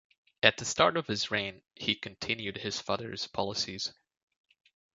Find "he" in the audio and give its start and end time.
1.75-1.93